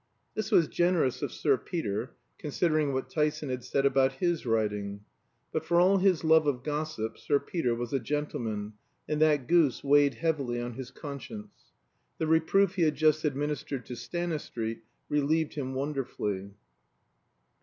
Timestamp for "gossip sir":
6.63-7.39